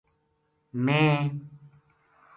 میں 0.83 1.19